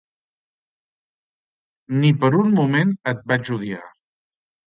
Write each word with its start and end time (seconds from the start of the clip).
Ni 1.99 2.09
per 2.25 2.31
un 2.45 2.49
moment 2.61 2.97
et 3.13 3.23
vaig 3.33 3.53
odiar. 3.59 3.85